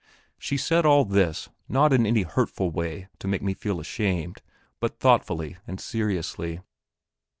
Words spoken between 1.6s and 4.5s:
not in any hurtful way to make me feel ashamed,